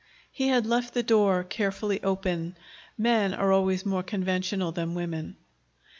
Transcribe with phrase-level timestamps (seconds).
[0.31, 2.57] He had left the door carefully open.
[2.97, 5.37] Men are always more conventional than women.